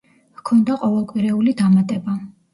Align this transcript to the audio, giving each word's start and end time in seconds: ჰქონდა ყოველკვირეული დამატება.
ჰქონდა 0.39 0.77
ყოველკვირეული 0.85 1.55
დამატება. 1.61 2.19